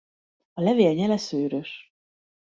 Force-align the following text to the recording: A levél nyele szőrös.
A 0.53 0.61
levél 0.61 0.93
nyele 0.93 1.17
szőrös. 1.17 1.91